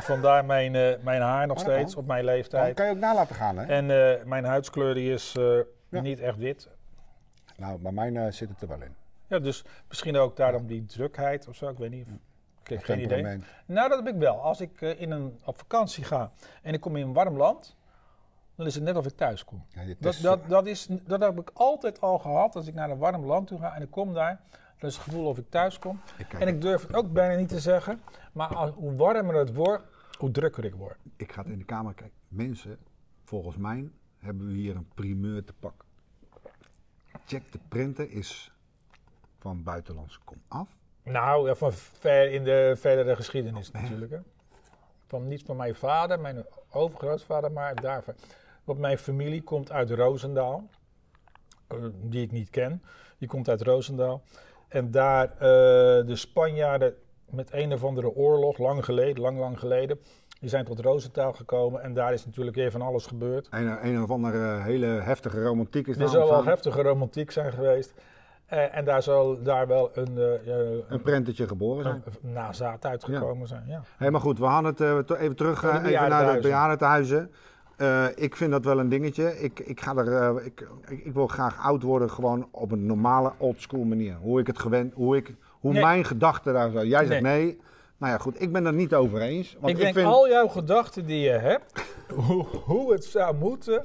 Vandaar 0.00 0.44
mijn, 0.44 0.74
eh, 0.74 0.94
mijn 1.02 1.22
haar 1.22 1.46
nog 1.46 1.56
Oh, 1.56 1.62
steeds 1.62 1.92
kan. 1.94 2.02
op 2.02 2.08
mijn 2.08 2.24
Dat 2.26 2.34
leeftijd. 2.34 2.74
kan 2.74 2.86
je 2.86 2.92
ook 2.92 2.98
na 2.98 3.14
laten 3.14 3.34
gaan 3.34 3.58
hè? 3.58 3.64
En 3.66 3.90
eh, 4.18 4.24
mijn 4.24 4.44
huidskleur 4.44 4.94
die 4.94 5.12
is 5.12 5.34
eh, 5.36 5.58
Ja. 5.88 6.00
niet 6.00 6.20
echt 6.20 6.36
wit. 6.36 6.68
Nou, 7.56 7.78
bij 7.78 7.92
mij 7.92 8.14
eh, 8.14 8.32
zit 8.32 8.48
het 8.48 8.62
er 8.62 8.68
wel 8.68 8.82
in. 8.82 8.94
Ja, 9.26 9.38
dus 9.38 9.64
misschien 9.88 10.16
ook 10.16 10.36
daarom 10.36 10.66
die 10.66 10.86
drukheid 10.86 11.48
of 11.48 11.56
zo. 11.56 11.68
Ik 11.68 11.78
weet 11.78 11.90
niet. 11.90 12.06
Ik 12.62 12.68
heb 12.68 12.82
geen 12.84 13.00
idee. 13.00 13.22
Nou, 13.66 13.88
dat 13.88 14.04
heb 14.04 14.14
ik 14.14 14.20
wel. 14.20 14.40
Als 14.40 14.60
ik 14.60 14.80
in 14.80 15.10
een, 15.10 15.38
op 15.44 15.58
vakantie 15.58 16.04
ga 16.04 16.30
en 16.62 16.74
ik 16.74 16.80
kom 16.80 16.96
in 16.96 17.06
een 17.06 17.12
warm 17.12 17.36
land, 17.36 17.76
dan 18.54 18.66
is 18.66 18.74
het 18.74 18.84
net 18.84 18.96
of 18.96 19.06
ik 19.06 19.16
thuis 19.16 19.44
kom. 19.44 19.64
Ja, 19.68 19.94
Dat, 19.98 20.18
dat, 20.22 20.48
dat, 20.48 20.66
is, 20.66 20.86
dat 20.90 21.20
heb 21.20 21.38
ik 21.40 21.50
altijd 21.54 22.00
al 22.00 22.18
gehad. 22.18 22.56
Als 22.56 22.66
ik 22.66 22.74
naar 22.74 22.90
een 22.90 22.98
warm 22.98 23.24
land 23.24 23.46
toe 23.46 23.58
ga 23.58 23.74
en 23.74 23.82
ik 23.82 23.90
kom 23.90 24.14
daar, 24.14 24.40
is 24.84 24.94
het 24.94 25.04
gevoel 25.04 25.26
of 25.26 25.38
ik 25.38 25.50
thuis 25.50 25.78
kom. 25.78 26.00
ik, 26.16 26.32
En 26.32 26.48
ik 26.48 26.60
durf 26.60 26.82
het 26.86 26.96
ook 26.96 27.12
bijna 27.12 27.34
niet 27.34 27.48
te 27.48 27.60
zeggen, 27.60 28.02
maar 28.32 28.54
als- 28.54 28.70
hoe 28.74 28.94
warmer 28.96 29.34
het 29.34 29.54
wordt, 29.54 29.84
hoe 30.18 30.30
drukker 30.30 30.64
ik 30.64 30.74
word. 30.74 30.96
ik 31.16 31.32
ga 31.32 31.42
het 31.42 31.50
in 31.50 31.58
de 31.58 31.64
kamer 31.64 31.94
kijken. 31.94 32.16
Mensen, 32.28 32.78
volgens 33.24 33.56
mij 33.56 33.90
hebben 34.18 34.46
we 34.46 34.52
hier 34.52 34.76
een 34.76 34.88
primeur 34.94 35.44
te 35.44 35.52
pakken. 35.60 35.86
Jack 37.26 37.52
de 37.52 37.58
Printer 37.68 38.10
is 38.10 38.52
van 39.38 39.62
buitenlandse 39.62 40.18
kom 40.24 40.36
af. 40.48 40.68
Nou, 41.02 41.48
ja, 41.48 41.54
van 41.54 41.72
ver 41.72 42.30
in 42.32 42.44
de 42.44 42.74
verdere 42.76 43.16
geschiedenis 43.16 43.70
natuurlijk. 43.70 44.10
Hè. 44.10 44.18
Van, 45.06 45.28
niet 45.28 45.42
van 45.42 45.56
mijn 45.56 45.74
vader, 45.74 46.20
mijn 46.20 46.44
overgrootvader, 46.70 47.52
maar 47.52 47.74
daarvan. 47.74 48.14
Want 48.64 48.78
mijn 48.78 48.98
familie 48.98 49.42
komt 49.42 49.72
uit 49.72 49.90
Roosendaal, 49.90 50.68
eh, 51.66 51.76
die 52.02 52.22
ik 52.22 52.30
niet 52.32 52.50
ken. 52.50 52.82
Die 53.18 53.28
komt 53.28 53.48
uit 53.48 53.62
Roosendaal. 53.62 54.22
En 54.68 54.90
daar 54.90 55.24
eh, 55.24 55.38
de 56.06 56.16
Spanjaarden 56.16 56.94
met 57.30 57.52
een 57.52 57.72
of 57.72 57.84
andere 57.84 58.14
oorlog, 58.14 58.58
lang 58.58 58.84
geleden, 58.84 59.22
lang, 59.22 59.38
lang 59.38 59.58
geleden, 59.58 59.98
die 60.40 60.48
zijn 60.48 60.64
tot 60.64 60.80
Roosendaal 60.80 61.32
gekomen. 61.32 61.82
En 61.82 61.94
daar 61.94 62.12
is 62.12 62.26
natuurlijk 62.26 62.56
weer 62.56 62.70
van 62.70 62.82
alles 62.82 63.06
gebeurd. 63.06 63.46
Een, 63.50 63.86
een 63.86 64.02
of 64.02 64.10
andere 64.10 64.60
hele 64.60 64.86
heftige 64.86 65.42
romantiek 65.42 65.86
is 65.86 65.96
Er 65.96 66.08
zal 66.08 66.28
wel 66.28 66.44
heftige 66.44 66.82
romantiek 66.82 67.30
zijn 67.30 67.52
geweest. 67.52 67.94
Eh, 68.46 68.76
en 68.76 68.84
daar 68.84 69.02
zal 69.02 69.42
daar 69.42 69.66
wel 69.66 69.90
een, 69.94 70.18
eh, 70.18 70.54
Een 70.88 71.02
prentetje 71.02 71.48
geboren 71.48 71.82
zijn. 71.82 72.02
een 72.22 72.32
nazaat 72.32 72.84
uitgekomen 72.84 73.48
zijn. 73.48 73.64
Ja. 73.66 73.82
Hé, 73.96 74.10
maar 74.10 74.20
goed, 74.20 74.38
we 74.38 74.44
hadden 74.44 74.96
het 74.96 75.10
even 75.10 75.36
terug 75.36 75.62
Naar 75.62 75.82
de 75.82 75.88
even 75.88 76.08
naar 76.08 76.34
de 76.34 76.40
bejaardentehuizen. 76.40 77.30
Eh, 77.78 78.06
ik 78.14 78.36
vind 78.36 78.50
dat 78.50 78.64
wel 78.64 78.78
een 78.78 78.88
dingetje. 78.88 79.40
Ik, 79.40 79.60
ik, 79.60 79.80
ga 79.80 79.96
er, 79.96 80.12
eh, 80.12 80.46
ik, 80.46 80.68
ik, 80.88 81.04
ik 81.04 81.12
wil 81.12 81.26
graag 81.26 81.58
oud 81.62 81.82
worden 81.82 82.10
gewoon 82.10 82.48
op 82.50 82.72
een 82.72 82.86
normale 82.86 83.32
oldschool 83.36 83.84
manier. 83.84 84.14
Hoe 84.14 84.40
ik 84.40 84.46
het 84.46 84.58
gewend, 84.58 84.94
hoe, 84.94 85.16
ik, 85.16 85.34
hoe 85.60 85.72
Nee. 85.72 85.82
mijn 85.82 86.04
gedachten 86.04 86.52
daar 86.52 86.70
zo. 86.70 86.84
Jij 86.84 87.06
zegt 87.06 87.22
nee. 87.22 87.60
Nou 87.96 88.12
ja, 88.12 88.18
goed, 88.18 88.40
ik 88.40 88.52
ben 88.52 88.66
er 88.66 88.72
niet 88.72 88.94
over 88.94 89.20
eens. 89.20 89.56
Want 89.60 89.68
ik 89.68 89.76
ik, 89.76 89.82
denk 89.82 89.94
vind, 89.94 90.06
al 90.06 90.28
jouw 90.28 90.48
gedachten 90.48 91.06
die 91.06 91.20
je 91.20 91.30
hebt, 91.30 91.86
hoe, 92.26 92.46
hoe 92.64 92.92
het 92.92 93.04
zou 93.04 93.34
moeten, 93.36 93.84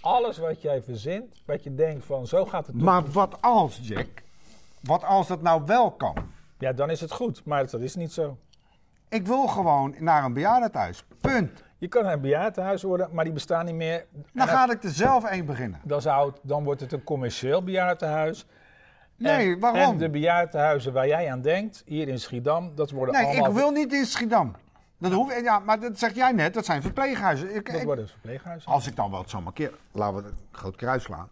alles 0.00 0.38
wat 0.38 0.62
jij 0.62 0.82
verzint, 0.82 1.42
wat 1.46 1.62
je 1.64 1.74
denkt 1.74 2.04
van 2.04 2.26
zo 2.26 2.44
gaat 2.44 2.66
het. 2.66 2.82
Maar 2.82 3.10
wat 3.10 3.36
als, 3.40 3.80
Jack? 3.82 4.08
Wat 4.80 5.04
als 5.04 5.28
dat 5.28 5.42
nou 5.42 5.62
wel 5.66 5.90
kan? 5.90 6.16
Ja, 6.58 6.72
dan 6.72 6.90
is 6.90 7.00
het 7.00 7.12
goed, 7.12 7.44
maar 7.44 7.70
dat 7.70 7.80
is 7.80 7.94
niet 7.94 8.12
zo. 8.12 8.36
Ik 9.08 9.26
wil 9.26 9.46
gewoon 9.46 9.94
naar 9.98 10.24
een 10.24 10.32
bejaardentehuis. 10.32 11.04
Punt. 11.20 11.62
Je 11.84 11.90
kan 11.90 12.06
een 12.06 12.20
bejaardenhuis 12.20 12.82
worden, 12.82 13.08
maar 13.12 13.24
die 13.24 13.32
bestaan 13.32 13.64
niet 13.64 13.74
meer. 13.74 14.06
Dan 14.32 14.48
ga 14.48 14.70
ik 14.70 14.84
er 14.84 14.90
zelf 14.90 15.24
één 15.24 15.46
beginnen. 15.46 15.80
dan, 15.84 16.00
zou 16.02 16.30
het- 16.30 16.40
dan 16.42 16.64
wordt 16.64 16.80
het 16.80 16.92
een 16.92 17.04
commercieel 17.04 17.62
bejaardenhuis. 17.62 18.46
Nee, 19.16 19.52
en, 19.54 19.60
waarom? 19.60 19.80
En 19.80 19.98
de 19.98 20.10
bejaardenhuizen 20.10 20.92
waar 20.92 21.06
jij 21.06 21.30
aan 21.32 21.40
denkt, 21.40 21.82
hier 21.86 22.08
in 22.08 22.18
Schiedam, 22.18 22.74
dat 22.74 22.90
worden 22.90 23.14
Nee, 23.14 23.24
allemaal 23.24 23.48
ik 23.48 23.54
wil 23.56 23.70
niet 23.70 23.92
in 23.92 24.04
Schiedam. 24.04 24.54
Dat 24.98 25.12
hoef, 25.12 25.40
ja, 25.42 25.58
maar 25.58 25.80
dat 25.80 25.98
zeg 25.98 26.14
jij 26.14 26.32
net, 26.32 26.54
dat 26.54 26.64
zijn 26.64 26.82
verpleeghuizen. 26.82 27.54
Ik, 27.54 27.66
dat 27.66 27.80
ik- 27.80 27.84
worden 27.86 28.08
verpleeghuizen. 28.08 28.70
als 28.72 28.86
ik 28.86 28.96
dan 28.96 29.10
wel 29.10 29.24
zomaar 29.26 29.52
keer, 29.52 29.72
laten 29.92 30.22
we 30.22 30.28
een 30.28 30.34
groot 30.52 30.76
kruis 30.76 31.02
slaan, 31.02 31.28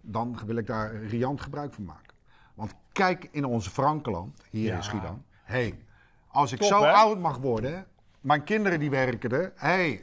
dan 0.00 0.38
wil 0.46 0.56
ik 0.56 0.66
daar 0.66 0.94
riant 0.94 1.40
gebruik 1.40 1.72
van 1.74 1.84
maken. 1.84 2.14
Want 2.54 2.74
kijk 2.92 3.28
in 3.30 3.44
onze 3.44 3.70
Frankenland, 3.70 4.42
hier 4.50 4.66
Ja. 4.70 4.76
in 4.76 4.82
Schiedam. 4.82 5.22
hey, 5.42 5.78
als 6.28 6.52
ik 6.52 6.58
Top, 6.58 6.68
zo 6.68 6.82
hè? 6.82 6.90
oud 6.92 7.18
mag 7.18 7.38
worden, 7.38 7.86
mijn 8.22 8.44
kinderen 8.44 8.78
die 8.78 8.90
werken 8.90 9.30
er, 9.30 9.52
hey, 9.54 10.02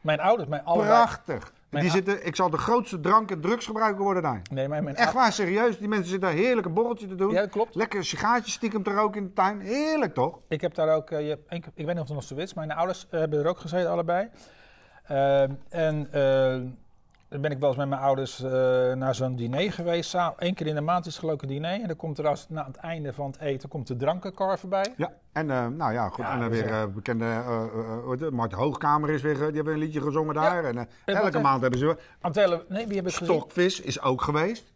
Mijn 0.00 0.20
ouders, 0.20 0.48
mijn 0.48 0.64
allebei. 0.64 0.88
prachtig. 0.88 1.52
Mijn 1.68 1.84
Die 1.86 1.92
zitten, 1.94 2.26
ik 2.26 2.36
zal 2.36 2.50
de 2.50 2.56
grootste 2.58 3.00
drank- 3.00 3.30
en 3.30 3.40
drugsgebruiker 3.40 4.02
worden 4.02 4.22
daar. 4.22 4.42
Nee, 4.50 4.68
maar 4.68 4.82
mijn 4.82 4.96
Echt 4.96 5.12
waar, 5.12 5.32
serieus. 5.32 5.78
Die 5.78 5.88
mensen 5.88 6.08
zitten 6.08 6.28
daar 6.28 6.38
heerlijk 6.38 6.66
een 6.66 6.72
borreltje 6.74 7.06
te 7.06 7.14
doen. 7.14 7.32
Ja, 7.32 7.40
dat 7.40 7.50
klopt. 7.50 7.74
Lekker 7.74 7.98
een 7.98 8.04
sigaartje 8.04 8.50
stiekem 8.52 8.82
te 8.82 8.90
roken 8.90 9.20
in 9.20 9.26
de 9.26 9.32
tuin. 9.32 9.60
Heerlijk 9.60 10.14
toch? 10.14 10.38
Ik 10.48 10.60
heb 10.60 10.74
daar 10.74 10.88
ook, 10.96 11.10
eh, 11.10 11.28
je, 11.28 11.38
ik, 11.48 11.66
ik 11.74 11.86
weet 11.86 11.94
niet 11.94 11.98
of 11.98 12.06
het 12.06 12.14
nog 12.14 12.22
zo 12.24 12.34
is, 12.34 12.54
mijn 12.54 12.72
ouders 12.72 13.06
hebben 13.10 13.38
er 13.38 13.46
ook 13.48 13.58
gezeten, 13.58 13.90
allebei. 13.90 14.28
Ehm, 15.06 15.50
en 15.68 16.08
eh, 16.12 16.60
dan 17.34 17.42
ben 17.42 17.52
ik 17.52 17.58
wel 17.58 17.68
eens 17.68 17.78
met 17.78 17.88
mijn 17.88 18.00
ouders 18.00 18.42
eh, 18.42 18.50
naar 18.92 19.14
zo'n 19.14 19.36
diner 19.36 19.72
geweest. 19.72 20.14
Eén 20.36 20.54
keer 20.54 20.66
in 20.66 20.74
de 20.74 20.80
maand 20.80 21.06
is 21.06 21.20
een 21.22 21.38
diner. 21.46 21.80
En 21.80 21.86
dan 21.86 21.96
komt 21.96 22.18
er 22.18 22.26
als, 22.26 22.46
na 22.48 22.66
het 22.66 22.76
einde 22.76 23.12
van 23.12 23.26
het 23.26 23.40
eten 23.40 23.68
komt 23.68 23.86
de 23.86 23.96
drankenkar 23.96 24.58
voorbij. 24.58 24.94
Ja, 24.96 25.12
en 25.32 25.50
eh, 25.50 25.66
nou 25.66 25.92
ja, 25.92 26.08
goed. 26.08 26.24
Ja, 26.24 26.32
en 26.32 26.40
dan 26.40 26.52
is 26.52 26.60
weer 26.60 26.72
eh, 26.72 26.86
bekende, 26.86 27.42
Mart 28.30 28.52
Hoogkamer 28.52 29.10
is 29.10 29.22
weer, 29.22 29.36
die 29.36 29.44
hebben 29.44 29.72
een 29.72 29.78
liedje 29.78 30.00
gezongen 30.00 30.34
daar. 30.34 30.64
En, 30.64 30.88
elke 31.04 31.38
maand 31.38 31.62
hebben 31.62 31.78
ze 31.78 31.96
weer. 32.20 32.64
Nee, 32.68 32.86
wie 32.86 32.96
heb 32.96 33.06
ik 33.06 33.14
gezien? 33.14 33.34
Stokvis 33.34 33.80
is 33.80 34.00
ook 34.00 34.22
geweest. 34.22 34.72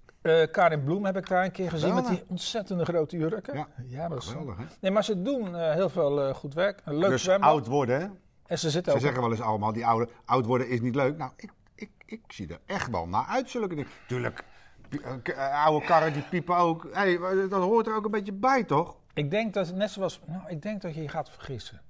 Karin 0.51 0.85
Bloem 0.85 1.05
heb 1.05 1.17
ik 1.17 1.29
daar 1.29 1.45
een 1.45 1.53
keer 1.53 1.71
gezien 1.71 1.95
Wel, 1.95 2.03
met 2.03 2.11
die 2.11 2.25
ontzettende 2.29 2.85
grote 2.85 3.17
jurken. 3.17 3.67
Ja, 3.87 4.09
dat 4.09 4.19
is 4.19 4.29
Geweldig, 4.29 4.57
hè? 4.57 4.65
Nee, 4.81 4.91
maar 4.91 5.05
ze 5.05 5.23
doen 5.23 5.55
heel 5.55 5.89
veel 5.89 6.35
goed 6.35 6.55
werk. 6.55 6.81
Een 6.85 6.97
leuk 6.97 7.11
Dus 7.11 7.23
zwembad. 7.23 7.51
oud 7.51 7.67
worden, 7.67 8.01
hè? 8.01 8.07
En 8.47 8.59
ze 8.59 8.71
zitten 8.71 8.93
Ze 8.93 8.99
ook... 8.99 9.05
zeggen 9.05 9.23
wel 9.23 9.31
eens 9.31 9.41
allemaal, 9.41 9.73
die 9.73 9.87
oude, 9.87 10.09
oud 10.25 10.47
worden 10.47 10.69
is 10.69 10.81
niet 10.81 10.95
leuk. 10.95 11.17
Nou, 11.17 11.31
ik, 11.37 11.51
ik, 11.79 11.91
ik 12.07 12.21
zie 12.29 12.49
er 12.49 12.61
echt 12.67 12.91
wel 12.91 13.09
naar 13.09 13.25
uit, 13.25 13.51
zulke 13.51 13.69
dingen. 13.69 13.87
Tuurlijk, 14.07 14.45
eh, 14.91 15.15
eh, 15.25 15.65
oude 15.65 15.87
karren 15.87 16.13
die 16.13 16.23
piepen 16.23 16.57
ook. 16.57 16.89
Hey, 16.93 17.19
dat 17.49 17.63
hoort 17.63 17.87
er 17.87 17.95
ook 17.95 18.05
een 18.05 18.11
beetje 18.11 18.33
bij, 18.33 18.65
toch? 18.65 18.97
Ik 19.15 19.31
denk 19.31 19.55
dat 19.55 19.67
het 19.67 19.77
net 19.77 19.91
zoals... 19.91 20.21
Nou, 20.27 20.49
ik 20.49 20.63
denk 20.63 20.83
dat 20.83 20.95
je 20.95 21.03
je 21.03 21.09
gaat 21.09 21.31
vergissen. 21.31 21.83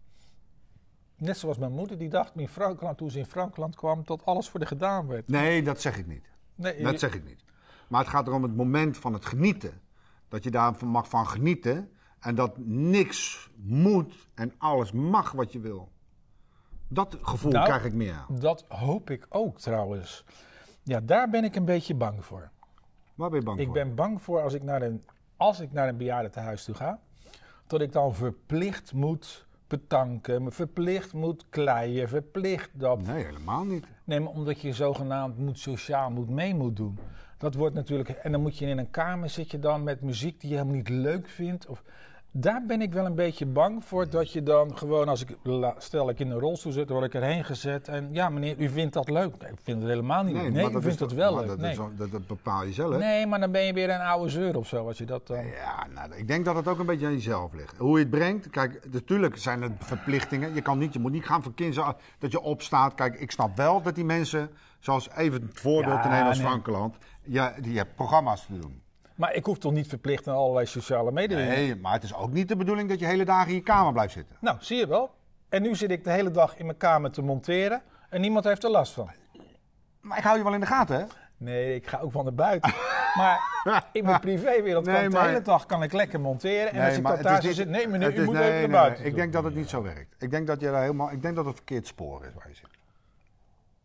Net 1.16 1.38
zoals 1.38 1.58
mijn 1.58 1.72
moeder, 1.72 1.98
die 1.98 2.08
dacht 2.08 2.36
in 2.36 2.48
Frankrijk, 2.48 2.96
toen 2.96 3.10
ze 3.10 3.18
in 3.18 3.26
Frankrijk 3.26 3.76
kwam, 3.76 4.02
dat 4.04 4.24
alles 4.24 4.48
voor 4.48 4.60
de 4.60 4.66
gedaan 4.66 5.06
werd. 5.06 5.28
Nee, 5.28 5.62
dat 5.62 5.80
zeg 5.80 5.98
ik 5.98 6.06
niet. 6.06 6.26
Nee, 6.54 6.82
Dat 6.82 6.98
zeg 6.98 7.14
ik 7.14 7.24
niet. 7.24 7.44
Maar 7.88 8.00
het 8.00 8.08
gaat 8.08 8.26
erom 8.26 8.42
het 8.42 8.56
moment 8.56 8.98
van 8.98 9.12
het 9.12 9.24
genieten. 9.24 9.80
Dat 10.28 10.44
je 10.44 10.50
daar 10.50 10.86
mag 10.86 11.08
van 11.08 11.26
genieten. 11.26 11.92
En 12.18 12.34
dat 12.34 12.58
niks 12.64 13.50
moet 13.56 14.28
en 14.34 14.54
alles 14.58 14.92
mag 14.92 15.32
wat 15.32 15.52
je 15.52 15.60
wil. 15.60 15.92
Dat 16.88 17.18
gevoel 17.22 17.52
Nou, 17.52 17.64
krijg 17.64 17.84
ik 17.84 17.92
meer. 17.94 18.24
Dat 18.28 18.64
hoop 18.68 19.10
ik 19.10 19.26
ook 19.28 19.58
trouwens. 19.58 20.24
Ja, 20.82 21.00
daar 21.00 21.30
ben 21.30 21.44
ik 21.44 21.56
een 21.56 21.64
beetje 21.64 21.94
bang 21.94 22.24
voor. 22.24 22.50
Waar 23.14 23.30
ben 23.30 23.38
je 23.38 23.44
bang 23.44 23.58
Ik 23.58 23.64
voor? 23.64 23.74
ben 23.74 23.94
bang 23.94 24.22
voor 24.22 24.40
als 24.42 24.54
ik 24.54 24.62
naar 24.62 24.82
een, 24.82 25.04
als 25.36 25.60
ik 25.60 25.72
naar 25.72 25.88
een 25.88 25.96
bejaardentehuis 25.96 26.64
toe 26.64 26.74
ga, 26.74 27.00
dat 27.66 27.80
ik 27.80 27.92
dan 27.92 28.14
verplicht 28.14 28.92
moet 28.92 29.46
betanken, 29.66 30.52
verplicht 30.52 31.12
moet 31.12 31.44
kleien, 31.48 32.08
verplicht 32.08 32.70
dat. 32.72 33.02
Nee, 33.02 33.24
helemaal 33.24 33.64
niet. 33.64 33.86
Nee, 34.04 34.20
maar 34.20 34.32
omdat 34.32 34.60
je 34.60 34.72
zogenaamd 34.72 35.38
moet 35.38 35.58
sociaal 35.58 36.10
moet 36.10 36.28
mee 36.28 36.54
moet 36.54 36.76
doen. 36.76 36.98
Dat 37.38 37.54
wordt 37.54 37.74
natuurlijk. 37.74 38.08
En 38.08 38.32
dan 38.32 38.40
moet 38.40 38.58
je 38.58 38.66
in 38.66 38.78
een 38.78 38.90
kamer 38.90 39.30
zit 39.30 39.50
je 39.50 39.58
dan 39.58 39.82
met 39.82 40.00
muziek 40.00 40.40
die 40.40 40.50
je 40.50 40.56
helemaal 40.56 40.76
niet 40.76 40.88
leuk 40.88 41.28
vindt. 41.28 41.66
Of, 41.66 41.82
daar 42.30 42.62
ben 42.66 42.82
ik 42.82 42.92
wel 42.92 43.06
een 43.06 43.14
beetje 43.14 43.46
bang 43.46 43.84
voor. 43.84 44.10
Dat 44.10 44.32
je 44.32 44.42
dan 44.42 44.78
gewoon, 44.78 45.08
als 45.08 45.22
ik 45.22 45.36
stel 45.78 46.08
ik 46.08 46.18
in 46.18 46.30
een 46.30 46.38
rolstoel 46.38 46.72
zit, 46.72 46.88
word 46.88 47.04
ik 47.04 47.14
erheen 47.14 47.44
gezet. 47.44 47.88
En 47.88 48.08
ja, 48.12 48.28
meneer, 48.28 48.58
u 48.58 48.68
vindt 48.68 48.94
dat 48.94 49.08
leuk. 49.10 49.38
Nee, 49.38 49.50
ik 49.50 49.58
vind 49.62 49.80
het 49.80 49.88
helemaal 49.90 50.22
niet 50.22 50.34
leuk. 50.34 50.42
Nee, 50.42 50.62
maar 50.62 50.70
u 50.70 50.72
dat 50.72 50.82
vindt 50.82 51.12
wel 51.12 51.34
leuk. 51.36 51.46
Dat, 51.46 51.58
nee. 51.58 51.74
zo- 51.74 51.90
dat, 51.96 52.10
dat 52.10 52.26
bepaal 52.26 52.64
je 52.64 52.72
zelf. 52.72 52.98
nee, 52.98 53.26
maar 53.26 53.40
dan 53.40 53.50
ben 53.50 53.62
je 53.62 53.72
weer 53.72 53.90
een 53.90 54.00
oude 54.00 54.30
zeur 54.30 54.56
of 54.56 54.66
zo. 54.66 54.86
Als 54.86 54.98
je 54.98 55.04
dat 55.04 55.26
dan. 55.26 55.46
Ja, 55.46 55.86
nou, 55.94 56.14
ik 56.14 56.28
denk 56.28 56.44
dat 56.44 56.56
het 56.56 56.68
ook 56.68 56.78
een 56.78 56.86
beetje 56.86 57.06
aan 57.06 57.12
jezelf 57.12 57.52
ligt. 57.52 57.76
Hoe 57.76 57.92
je 57.98 58.04
het 58.04 58.10
brengt, 58.10 58.50
kijk, 58.50 58.80
natuurlijk 58.90 59.36
zijn 59.36 59.62
er 59.62 59.70
verplichtingen. 59.78 60.54
Je, 60.54 60.62
kan 60.62 60.78
niet, 60.78 60.92
je 60.92 60.98
moet 60.98 61.12
niet 61.12 61.26
gaan 61.26 61.42
verkiezen 61.42 61.96
dat 62.18 62.32
je 62.32 62.40
opstaat. 62.40 62.94
Kijk, 62.94 63.14
ik 63.20 63.30
snap 63.30 63.56
wel 63.56 63.82
dat 63.82 63.94
die 63.94 64.04
mensen, 64.04 64.50
zoals 64.78 65.08
even 65.16 65.42
het 65.42 65.60
voorbeeld 65.60 65.94
Ja, 65.94 66.02
te 66.02 66.08
nemen 66.08 66.26
als 66.26 66.38
nee. 66.38 66.46
Frankeland, 66.46 66.96
ja, 67.22 67.54
die 67.60 67.76
hebben 67.76 67.94
programma's 67.94 68.46
te 68.46 68.58
doen. 68.58 68.82
Maar 69.18 69.34
ik 69.34 69.44
hoef 69.44 69.58
toch 69.58 69.72
niet 69.72 69.88
verplicht 69.88 70.28
aan 70.28 70.34
allerlei 70.34 70.66
sociale 70.66 71.12
mededelingen. 71.12 71.54
Nee, 71.56 71.76
maar 71.76 71.92
het 71.92 72.02
is 72.02 72.14
ook 72.14 72.32
niet 72.32 72.48
de 72.48 72.56
bedoeling 72.56 72.88
dat 72.88 72.98
je 72.98 73.06
hele 73.06 73.24
dagen 73.24 73.48
in 73.48 73.54
je 73.54 73.60
kamer 73.62 73.92
blijft 73.92 74.12
zitten. 74.12 74.36
Nou, 74.40 74.56
zie 74.60 74.76
je 74.76 74.86
wel. 74.86 75.10
En 75.48 75.62
nu 75.62 75.74
zit 75.74 75.90
ik 75.90 76.04
de 76.04 76.10
hele 76.10 76.30
dag 76.30 76.56
in 76.56 76.66
mijn 76.66 76.78
kamer 76.78 77.10
te 77.10 77.22
monteren. 77.22 77.82
En 78.10 78.20
niemand 78.20 78.44
heeft 78.44 78.64
er 78.64 78.70
last 78.70 78.92
van. 78.92 79.10
Maar 80.00 80.18
ik 80.18 80.24
hou 80.24 80.36
je 80.38 80.44
wel 80.44 80.54
in 80.54 80.60
de 80.60 80.66
gaten, 80.66 80.96
hè? 80.98 81.04
Nee, 81.36 81.74
ik 81.74 81.86
ga 81.86 81.98
ook 81.98 82.12
van 82.12 82.24
naar 82.24 82.34
buiten. 82.34 82.74
maar 83.14 83.38
in 83.92 84.04
mijn 84.04 84.20
privéwereld 84.20 84.84
kan 84.84 84.94
Nee, 84.94 85.04
ik 85.04 85.10
de 85.10 85.18
hele 85.18 85.42
dag 85.42 85.66
kan 85.66 85.82
ik 85.82 85.92
lekker 85.92 86.20
monteren. 86.20 86.72
En 86.72 86.86
als 86.86 86.96
ik 86.96 87.02
dat 87.02 87.12
het 87.12 87.22
daar 87.22 87.32
is 87.36 87.40
zo 87.42 87.46
niet- 87.46 87.56
zit, 87.56 87.68
nee 87.68 87.88
meneer, 87.88 88.14
u 88.18 88.24
moet 88.24 88.34
nee, 88.34 88.42
even 88.42 88.52
naar 88.52 88.60
nee, 88.60 88.68
buiten 88.68 89.04
Ik 89.04 89.14
denk 89.14 89.32
dat 89.32 89.44
het 89.44 89.54
niet 89.54 89.68
zo 89.68 89.82
werkt. 89.82 90.22
Ik 90.22 90.30
denk 90.30 90.46
dat 90.46 90.60
je 90.60 90.70
daar 90.70 90.80
helemaal, 90.80 91.10
ik 91.12 91.22
denk 91.22 91.36
dat 91.36 91.44
het 91.44 91.54
verkeerd 91.54 91.86
spoor 91.86 92.24
is 92.24 92.34
waar 92.34 92.48
je 92.48 92.54
zit. 92.54 92.68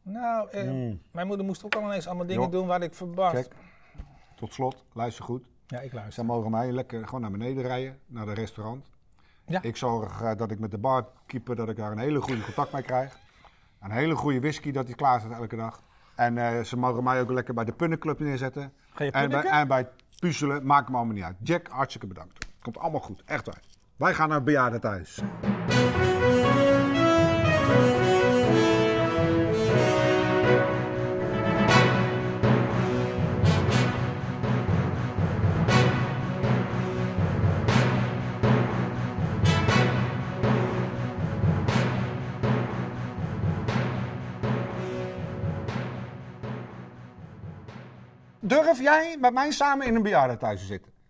Nou, 0.02 0.50
eh, 0.50 0.63
mijn 1.12 1.28
moeder 1.28 1.46
moest 1.46 1.66
ook 1.66 1.75
al 1.75 1.82
ineens 1.82 2.08
allemaal 2.08 2.25
dingen 2.25 2.44
Hmm. 2.44 2.52
Doen 2.52 2.68
waar 2.68 2.82
ik 2.82 2.94
verbaasd. 2.94 3.50
Tot 4.44 4.54
slot, 4.54 4.84
luister 4.94 5.24
goed. 5.24 5.44
Ja, 5.68 5.80
ik 5.80 5.90
Zij 5.90 6.00
luister. 6.00 6.26
mogen 6.26 6.52
mij 6.52 6.72
lekker 6.72 7.06
gewoon 7.06 7.22
naar 7.22 7.32
beneden 7.32 7.64
rijden, 7.64 8.00
naar 8.06 8.26
de 8.26 8.34
restaurant. 8.34 8.90
Ja. 9.46 9.62
Ik 9.62 9.78
zorg 9.78 10.22
eh, 10.22 10.36
dat 10.38 10.52
ik 10.52 10.60
met 10.60 10.72
de 10.72 10.78
barkeeper 10.78 11.56
dat 11.56 11.70
ik 11.70 11.76
daar 11.76 11.92
een 11.92 11.98
hele 11.98 12.22
goede 12.22 12.44
contact 12.44 12.72
mee 12.72 12.82
krijg. 12.82 13.18
Een 13.82 13.92
hele 13.92 14.16
goede 14.16 14.40
whisky 14.40 14.72
dat 14.72 14.86
die 14.86 14.96
klaar 14.96 15.20
staat 15.20 15.32
elke 15.32 15.56
dag. 15.56 15.84
En 16.16 16.38
eh, 16.38 16.64
ze 16.64 16.78
mogen 16.78 17.04
mij 17.04 17.22
ook 17.22 17.32
lekker 17.32 17.54
bij 17.54 17.66
de 17.66 17.74
punnenclub 17.74 18.20
neerzetten. 18.20 18.74
Ga 18.94 19.04
je 19.04 19.12
En 19.12 19.30
bij, 19.30 19.44
en 19.44 19.90
puzzelen, 20.20 20.66
maakt 20.66 20.90
me 20.90 20.96
allemaal 20.96 21.16
niet 21.16 21.24
uit. 21.24 21.38
Jack, 21.40 21.68
hartstikke 21.68 22.08
bedankt. 22.08 22.48
Komt 22.62 22.78
allemaal 22.78 23.02
goed, 23.02 23.24
echt 23.26 23.46
waar. 23.46 23.62
Wij 23.96 24.14
gaan 24.14 24.28
naar 24.28 24.38
het 24.38 24.46
bejaardentehuis. 24.46 25.22
Durf 48.74 48.86
jij 48.86 49.18
met 49.20 49.34
mij 49.34 49.51
samen 49.51 49.88
in 49.88 49.96
een 49.96 50.01
bejaardentehuis 50.01 50.60
te 50.60 50.65
zitten? 50.65 50.93